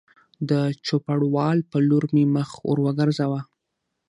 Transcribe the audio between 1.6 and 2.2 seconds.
په لور